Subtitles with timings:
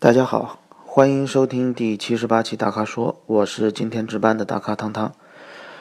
[0.00, 5.12] 大家好，欢迎收听第七十八期大咖说，我是今天值班的大咖汤汤。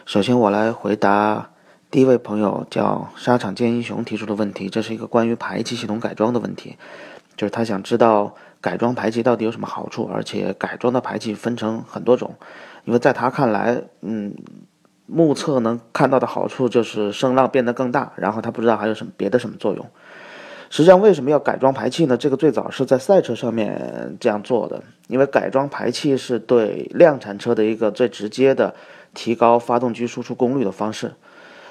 [0.08, 1.52] 首先，我来回答
[1.92, 6.78] 第一位朋友叫沙场见英雄提出的问题，这是一个关于排气系统改装的问题，
[7.36, 12.34] 就是他想知道改装排气到底有什么好处，而且改装的排气分成很多种，
[12.86, 14.34] 因为在他看来，嗯，
[15.06, 19.86] 目测能看到的好处就是声浪变得更大，然后他不知道还有什么别的什么作用。
[20.70, 22.18] 实际上，为什么要改装排气呢？
[22.18, 28.74] 这个最早是在赛车上面这样做的，因为改装排气是对量产车的一个最直接的。
[29.14, 31.12] 提高发动机输出功率的方式，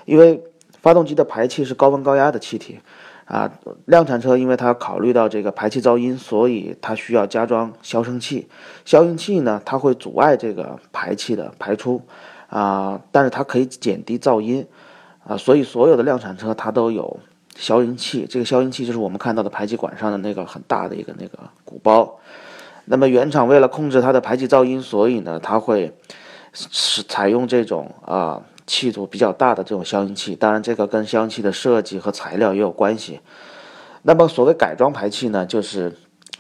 [0.04, 0.42] 因为
[0.82, 2.80] 发动机的排气是高温高压的气体，
[3.24, 3.48] 啊，
[3.84, 8.48] 量产车因为它考虑到这个排气噪音，所以它需要加装消声器。
[8.84, 12.02] 消音器呢，它会阻碍这个排气的排出，
[12.48, 14.66] 啊，但是它可以减低噪音，
[15.24, 17.20] 啊，所以所有的量产车它都有
[17.56, 18.26] 消音器。
[18.28, 22.18] 这个消音器就是我们看到的排气管上的那个很大的一个那个鼓包。
[22.84, 25.92] 那么原厂为了控制它的排气噪音，所以呢，它会。
[26.58, 33.20] 是采用这种啊气阻比较大的这种消音器，当然这个跟消音器的设计和材料也有关系。
[34.00, 35.94] 那么所谓改装排气呢，就是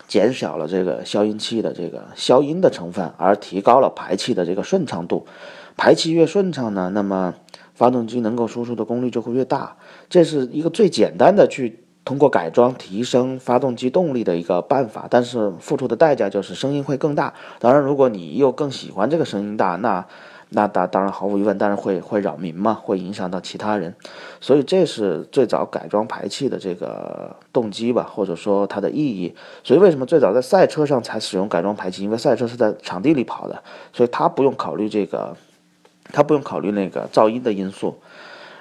[0.08, 5.26] 减少了这个消音器的这个消音的成分，而提高了排气的这个顺畅度。
[5.76, 7.34] 排气越顺畅呢，那么
[7.74, 9.76] 发动机能够输出的功率就会越大。
[10.08, 17.34] 这是一个最简单的去通过改装提升发动机动力的一个办法，但是付出的代价就是声音会更大。
[17.58, 20.06] 当然，如果你又更喜欢这个声音大，那
[20.50, 23.92] 那当当然毫无疑问，但是会会扰民嘛，会影响到其他人，
[24.40, 29.34] 所以这是最早改装排气的这个动机吧，或者说它的意义。
[29.64, 32.04] 所以为什么最早在赛车上才使用改装排气？
[32.04, 33.60] 因为赛车是在场地里跑的，
[33.92, 35.36] 所以它不用考虑这个，
[36.12, 37.98] 它不用考虑那个噪音的因素。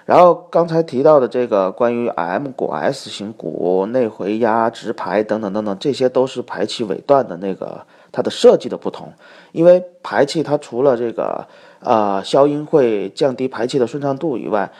[0.05, 9.11] 然后刚才提到的这个关于 M 股、S 型股、内回压、直排等等等等，这些都是排气尾段的那个它的设计的不同，
[9.51, 11.45] 因为排气它除了这个。
[11.81, 14.71] 啊，消音会降低排气的顺畅度以外，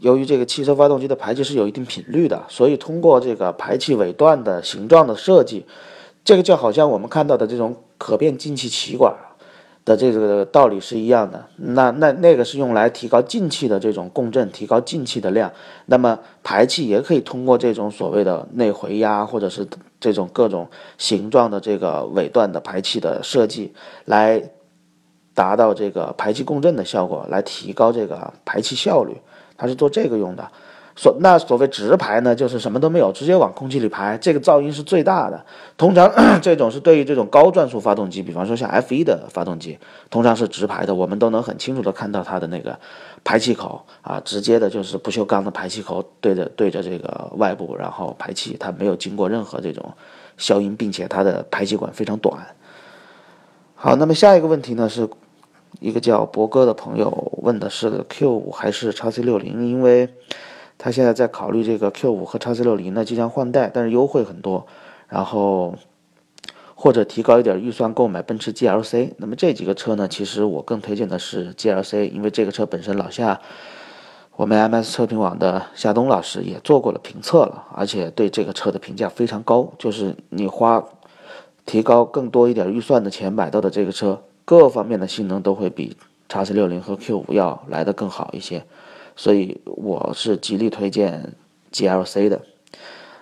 [0.00, 5.64] 由于这个汽车发动机的排气是有一定频率的，所以通过这个排气尾段的形状的设计，
[6.24, 9.14] 这个就好像我们看到的这种可变进气气管
[9.88, 11.44] 的这个道理是一样的。
[11.56, 15.50] 那那那个是用来提高进气的这种共振，提高进气的量。
[15.86, 19.66] 那么排气也可以通过这种所谓的内回压或者是
[19.98, 20.68] 这种各种
[20.98, 23.72] 形状的这个尾段的排气的设计
[24.04, 24.50] 来。
[25.34, 29.16] 达到这个排气共振的效果，来提高这个排气效率，
[29.56, 30.50] 它是做这个用的。
[31.00, 35.46] 所那所谓直排呢，就是什么都没有，直接往空气里排，这个噪音是最大的。
[35.76, 36.10] 通常
[36.42, 39.78] 这种是对于这种高转速发动机，比方说像 F1 的发动机，
[40.10, 42.76] 通常是直排的，我们都能很清楚的看到它的那个
[43.22, 49.94] 排气口啊，直接的就是不锈钢的排气口对着对着这个外部，然后排气，它没有经过任何这种
[50.36, 52.36] 消音，并且它的排气管非常短。
[53.76, 55.08] 好，那么下一个问题呢是。
[55.80, 60.08] 一个叫博哥的朋友问的是 Q 五还是叉 C 六零，因为
[60.78, 64.66] 他现在在考虑这个 Q 五和叉 C 六零呢即将换代，但是优惠很多，
[65.08, 65.74] 然后
[66.74, 69.14] 或者提高一点预算购买奔驰 GLC。
[69.16, 73.40] 那么这几个车呢，其实我更推荐的是 GLC，因为这个车本身老夏
[74.36, 80.84] 我们 MS 测评网的夏东老师也做过了评测了，而且对这个车的评价非常高，就是你花
[81.66, 84.22] 提高更多一点预算的钱买到的这个车。
[84.44, 85.96] 各方面的性能都会比
[86.28, 88.64] 叉 C 六零和 Q 五要来的更好一些，
[89.18, 91.34] 所以我是极力推荐
[91.72, 92.40] GLC 的。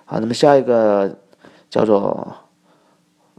[0.05, 1.17] 好，那么下一个
[1.71, 2.37] 叫做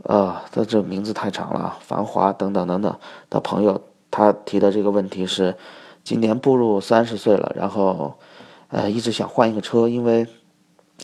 [0.01, 2.97] 呃，他这名字太长了，繁华等等等等
[3.29, 3.79] 的朋友，
[4.09, 5.55] 他提的这个问题是：
[6.03, 8.15] 今年步入三十岁了，然后
[8.69, 10.25] 呃一直想换一个车，因为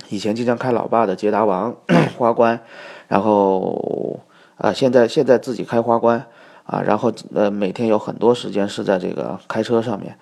[0.09, 1.75] 以前经常开老爸的捷达王
[2.17, 2.59] 花冠，
[3.07, 4.19] 然后
[4.57, 6.25] 啊现在现在自己开花冠。
[6.65, 10.17] 啊，然后呃，每天有很多时间是在这个开车上面。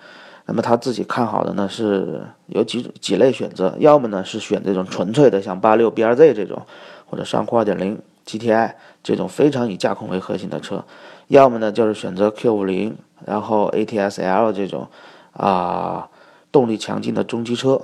[0.46, 6.62] 那么他自己看好的呢是有几几类选择，要么呢是选这种纯粹的，像八六 BRZ 这种，
[7.06, 10.84] 或者上酷二点零 GTI 这种非常以驾控为核心的车；
[11.28, 14.88] 要么呢就是选择 Q 五零，然后 ATS-L 这种
[15.32, 16.08] 啊
[16.50, 17.80] 动力强劲的中级车。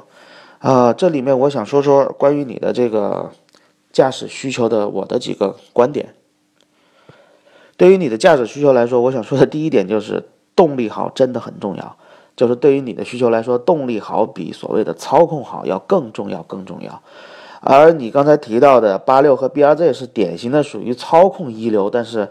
[0.58, 3.30] 啊，这里面我想说说关于你的这个
[3.92, 6.14] 驾驶需求的我的几个观点。
[7.76, 11.96] 对于你的驾驶需求来说，我想说的第一点就是动力好真的很重要。
[12.38, 17.02] 就是对于你的需求来说，动力好比所谓的操控好要更重要、更重要。
[17.60, 22.28] 而你刚才提到的八六和 B R Z 是典型的属于操控一流，但是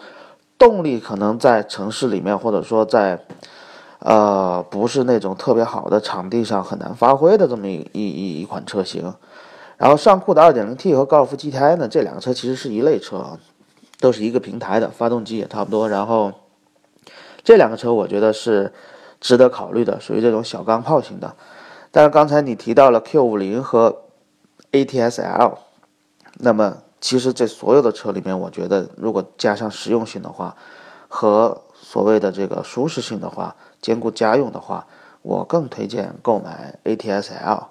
[0.58, 3.20] 动力可能在城市里面或者说在
[4.00, 9.14] 呃不是那种特别好的场地上很难发挥的这么一一一款车型。
[9.76, 13.38] 然后尚酷的二点零 T 和高尔夫 GTI 呢，这两个车其实是一类车。
[14.00, 15.90] 都是一个平台的，发动机也差不多。
[15.90, 16.32] 然后
[17.44, 18.72] 这两个车我觉得是
[19.20, 21.36] 值得考虑的，属于这种小钢炮型的。
[21.92, 24.04] 但是刚才你提到了 Q 五零和
[24.72, 25.58] ATS L，
[26.40, 30.56] 那么其实这所有的车里面，我觉得如果加上实用性的话，
[31.08, 34.86] 和所谓的这个舒适性的话，兼顾家用的话，
[35.22, 37.68] 我更推荐购买 ATS L。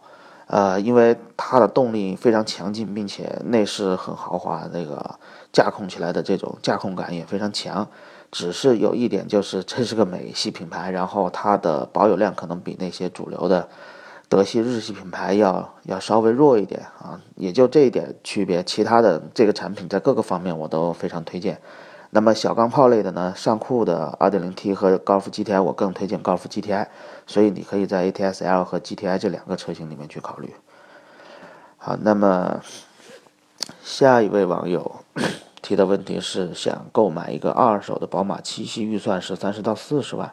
[0.49, 5.19] 呃，因为它的动力非常强劲，并且内饰很豪华，那个
[5.53, 7.87] 驾控起来的这种驾控感也非常强。
[8.31, 13.69] 只是有一点，就是这是个美系品牌，然后它的保有量可能比那些主流的
[14.29, 18.63] 德系、日系品牌要要稍微弱一点啊，也就这一点区别。
[18.65, 21.61] 其他的这个产品在各个方面我都非常推荐。
[22.11, 26.87] 那么小钢炮类的呢，上库的 2.0T 和高尔夫 GTI，我更推荐高尔夫 GTI。
[27.27, 30.55] 所以你可以在 ATS-L 和 GTI 这两个车型里面去考虑。
[31.77, 32.61] 好，那么
[33.83, 34.97] 下一位网友
[35.67, 40.33] 提的问题是想购买一个二手的宝马七系，预算是三十到四十万，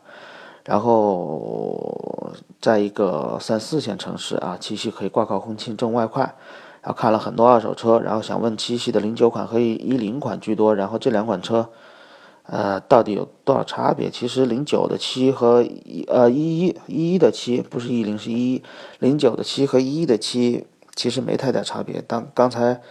[0.64, 2.32] 然后
[2.62, 6.36] 在一个三四线城市啊，七系可以挂靠婚庆挣外快。
[6.84, 11.68] 然后看了很多二手车，然后想问七系的零九款和一零款居多，然后这两款车。
[12.46, 14.12] 呃，到底有多少差别？
[14.12, 18.64] 其实零九的七和一呃一一一一的七不是一零是一一，
[19.00, 22.04] 零九的七和一一的七其实没太大差别。
[22.06, 22.82] 当刚才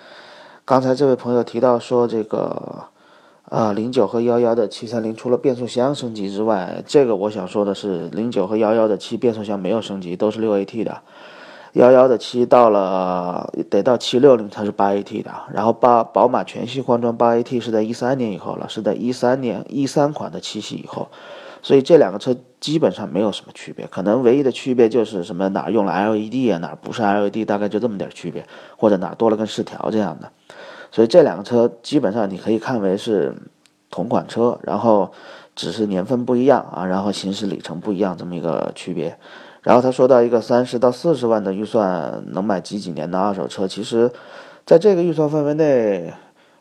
[0.65, 2.85] 刚才这位朋友提到说这个
[3.49, 11.03] 呃零九和幺幺的七三零除了变速箱升级之外，这个我想说的是零九和幺幺的七变速箱没有升级，都是六 AT 的。
[11.73, 21.09] 幺幺的七到了得到七六零才是八 AT 的，然后八宝马全系换装八 AT 是在一三年以后了，是在一三年一三款的七系以后，
[21.61, 30.31] 所以这两个车基本上没有什么区别，可能唯一的区别就是什么哪用了 LED 啊，哪不是 LED，大概就这么点区别，或者哪多了根饰条这样的，
[30.93, 33.35] 所以这两个车基本上你可以看为是
[33.91, 35.11] 同款车，然后
[35.57, 39.19] 只是年份不一样啊，然后行驶里程不一样这么一个区别。
[39.63, 44.11] 然后他说到一个三十到四十万的预算能买几几年的二手车，其实，
[44.67, 46.13] 在这个预算范围内，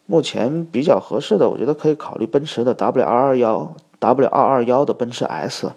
[0.06, 5.72] 目前比较合适的，我觉得可以考虑奔驰的 W 二二幺 W 二二幺的奔驰 S，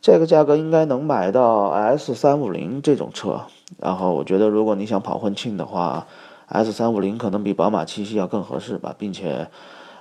[0.00, 3.42] 这个价格应该能买到 S 三五零这种车。
[3.78, 6.06] 然后我觉得如果你想跑婚庆的话
[6.46, 9.48] ，S 三五零可能比宝马七系要更合适吧，并且，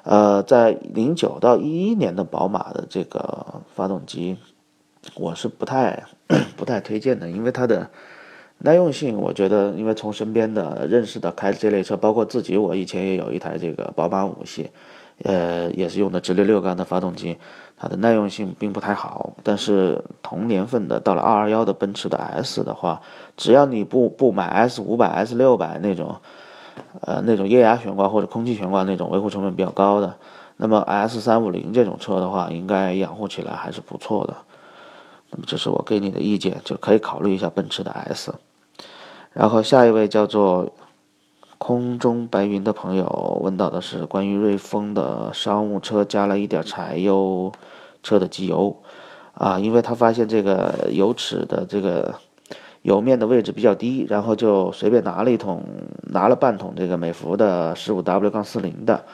[0.04, 4.38] 呃，在零九到一一年的宝马的这个发动机。
[5.16, 6.04] 我是不太
[6.56, 7.90] 不太推荐的，因为它的
[8.60, 14.70] 耐用性，我觉得，因为从身边的认识的开这类车，包括自己，我以前也有一台这个宝马五系，
[15.24, 17.38] 呃，也是用的直列六缸的发动机，
[17.78, 19.34] 它的耐用性并不太好。
[19.42, 23.02] 但是同年份的到了二二幺的奔驰的 S 的话，
[23.38, 26.18] 只要你不不买 S 五百、S 六百那种，
[27.02, 30.16] 呃，那种液压悬挂或者空气悬挂那种维护成本比较高的，
[30.58, 34.36] 那么 S 三五零这种车的话，应该养护起来还是不错的。
[35.32, 38.34] 那么这是我给你的意见，就可以考虑一下奔驰的 S。
[39.32, 40.72] 然后下一位叫做
[41.64, 47.54] 空中白云的朋友问到的是关于瑞风的商务车加了一点柴油
[48.04, 48.76] 车的机油
[49.34, 52.16] 啊，因为他发现这个油尺的这个
[52.82, 55.64] 油面的位置比较低，然后就随便拿了一桶，
[56.12, 59.06] 拿了半桶这个美孚的十五 W 杠四零的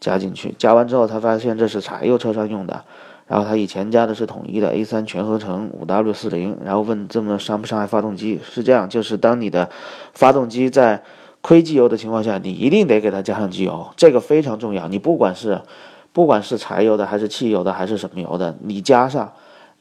[0.00, 2.84] 加进去，加完之后他发现这是柴油车上用的。
[3.26, 8.40] 然后他以前加的是统一的 A 三全合成五 W 四零，然后问这么伤不伤害发动机？
[8.42, 9.68] 是这样，就是当你的
[10.14, 11.02] 发动机在
[11.40, 14.88] 亏机油的情况下，你一定得给它加上机油，这个非常重要。
[14.88, 15.60] 你不管是
[16.12, 19.32] 不管是柴油的还是汽油的还是什么油的，你加上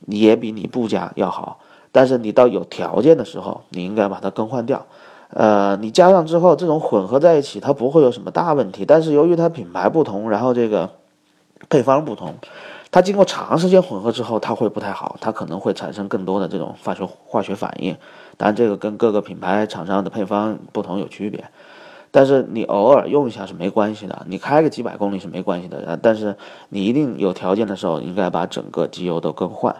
[0.01, 1.59] 你也比你不加要好。
[1.91, 4.85] 但是你到有条件的时候，你应该把它更换掉。
[5.29, 8.85] 呃，你加上之后，这种混合在一起，它不会有什么大问题。
[8.85, 10.91] 但是由于它品牌不同，然后这个
[11.69, 12.35] 配方不同。
[12.89, 17.95] 它经过长时间混合之后，它会不太好，它可能会产生更多的这种化学化学反应。
[18.37, 21.45] 当然，这个跟各个品牌厂商的配方不同有区别。
[22.11, 25.99] 但是你偶尔用一下是没关系的，你开个几百公里是没关系的。
[26.01, 26.35] 但是
[26.69, 29.75] 你一定有条件的时候，应该把整个机油都更换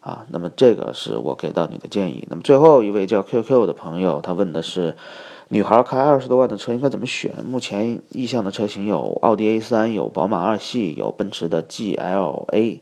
[0.00, 0.24] 啊。
[0.28, 2.26] 那么这个是我给到你的建议。
[2.30, 4.96] 那么最后一位叫 QQ 的朋友，他问的是。
[5.48, 7.32] 女孩开二十多万的车应该怎么选？
[7.44, 12.80] 目前意向的车型有奥迪 A 三，有宝马二系，有奔驰的 GLA。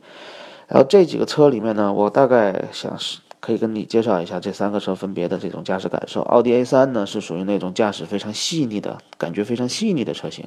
[0.66, 6.22] 然后这几个车里面呢，我大概想是可以跟你介绍一下这三个车分别的这种驾驶感受。
[6.22, 10.46] 奥迪 A 三呢是属于那种驾驶非常细腻的感觉，非常细腻的车型。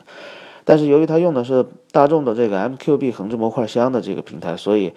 [0.66, 4.92] 但是由于它用的是大众的这个 MQB 横置模块箱的这个平台，所以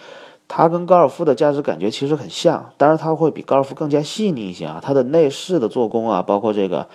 [0.53, 2.73] 它跟高尔夫的驾驶感觉其实很像。
[2.77, 6.89] 当然它会比高尔夫更加细腻一些啊，它的内饰的做工啊，包括这个。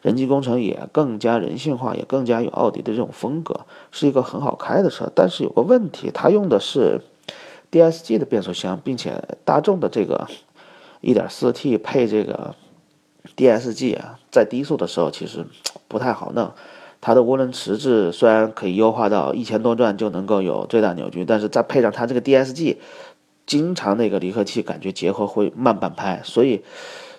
[0.00, 3.60] 人机工程也更加人性化，也更加有奥迪的这种风格，
[3.92, 5.08] 是一个很好开的车。
[5.14, 7.00] 但是有个问题，它用的是
[7.70, 10.26] DSG 的变速箱，并且大众的这个
[11.02, 12.56] 1.4T 配这个
[13.36, 15.46] DSG 啊，在低速的时候其实
[15.86, 16.50] 不太好弄。
[17.02, 22.76] 它的涡轮迟滞虽然可以优化到一千多转就能够有最大扭矩，但是再配上它这个 DSG，
[23.44, 26.62] 经常那个离合器感觉结合会慢半拍，所以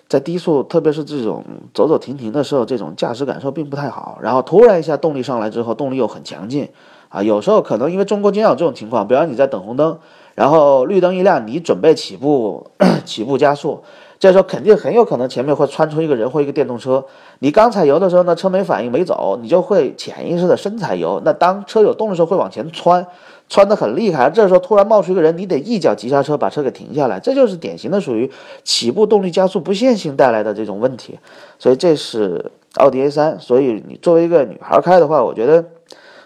[0.08, 4.18] 在低速，特别是这种走走停停的时候，这种驾驶感受并不太好。
[4.22, 6.70] 然后突然一下动力上来之后，动力又很强劲
[7.10, 9.98] 啊，有时候可能因为中国经常有这种情况，比方你在等红灯，
[10.34, 12.70] 然后绿灯一亮，你准备起步
[13.04, 13.82] 起步加速。
[14.18, 17.04] 这时候肯定很有可能前面会窜出一个人或一个电动车，
[17.40, 21.20] 你刚踩油的时候呢，车没反应没走，你就会潜意识的深踩油。
[21.24, 23.06] 那当车有动的时候会往前窜，
[23.48, 24.30] 窜得很厉害。
[24.30, 28.30] 这时候突然冒出一个人，你得一脚急刹车把车给停下来，这就是典型的属于
[28.62, 31.18] 起步动力加速不线性带来的这种问题。
[31.58, 33.38] 所以这是奥迪 A3。
[33.38, 35.62] 所以你作为一个女孩开的话，我觉得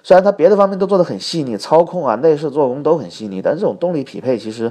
[0.05, 4.71] 虽然它别的方面都做得很细腻，操控啊、内饰做工都很细腻，但这种动力匹配其实。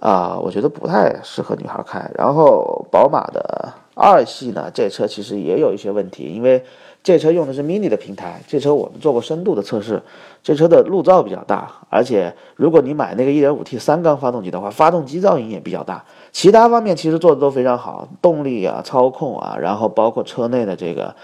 [0.00, 2.10] 啊，我觉得不太适合女孩开。
[2.14, 6.62] 然后宝马的二系呢，这车其实也有一些问题，因为
[7.02, 8.42] 这车用的是 Mini 的平台。
[8.48, 10.02] 这车我们做过深度的测试，
[10.42, 16.04] 这车的路噪比较大，而且如果你买那个 1.5T 三缸发动机的话，发动机噪音也比较大。
[16.32, 21.14] 其他方面其实做的都非常好，动力啊、操控啊，然后包括车内的这个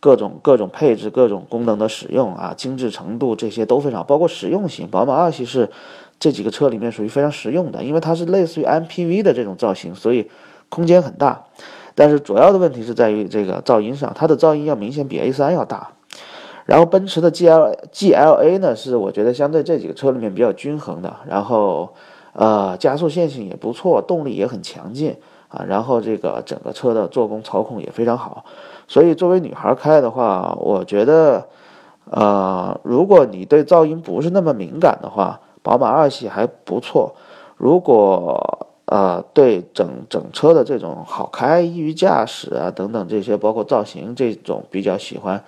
[0.00, 4.88] 各种各种配置、各种功能的使用啊、精致程度这些都非常，包括实用性。
[4.88, 5.70] 宝马二系是。
[6.18, 10.30] 这几个车里面属于非常实用的，因为它是类似于 MPV 的这种造型，所以
[10.68, 11.44] 空间很大。
[11.94, 15.90] 但是主要的问题是在于这个噪音上，它的噪音要明显比 A3 要大。
[16.64, 21.94] 然后奔驰的 GL GLA 呢，是我觉得相对这几个车里面比较均衡的，然后
[22.34, 25.16] 呃加速线性也不错，动力也很强劲
[25.48, 25.64] 啊。
[25.66, 28.44] 然后这个整个车的做工操控也非常好，
[28.86, 31.46] 所以作为女孩开的话，我觉得
[32.10, 37.14] 呃如果你对噪音不是那么敏感的话，宝马二系还不错，
[37.56, 45.44] 如果呃对整整车的这种好开、易于驾驶啊等等这些，包括造型这种比较喜欢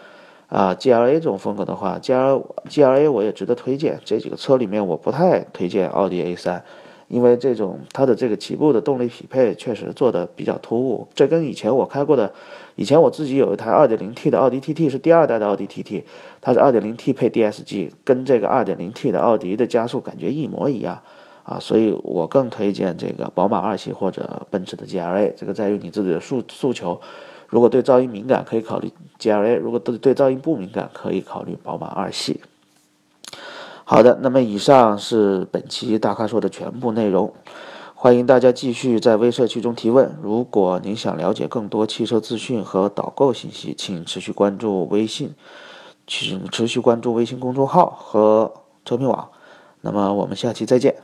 [0.49, 4.01] 啊 GLA 这种风格的话，G L GLA 我也值得推荐。
[4.05, 6.63] 这几个车里面我不太推荐奥迪 A 三
[7.11, 12.33] 因为这种它的这个起步的动力匹配确实做的比较突兀，这跟以前我开过的。
[12.77, 16.03] 以前我自己有一台 2.0T 的奥迪 TT，是第二代的奥迪 TT，
[16.41, 20.99] 它是 2.0T 配 DSG，跟这个 2.0T 的奥迪的加速感觉一模一样
[21.43, 26.99] 啊，所以我更推荐这个宝马二系或者奔驰的 GLA，这个在于你自己的诉诉求。
[27.49, 28.89] 如果对噪音敏感，可以考虑
[29.19, 32.41] GLA；如果对对噪音不敏感，可以考虑宝马二系。
[33.91, 37.35] 好的，那么以上是本期大咖说的全部内容。
[37.93, 40.17] 欢迎大家继续在微社区中提问。
[40.23, 45.35] 如果您想了解更多汽车资讯和导购信息，请持续关注微信，
[46.07, 48.53] 请持续关注微信公众号和
[48.85, 49.29] 车评网。
[49.81, 50.95] 那么我们下期再见。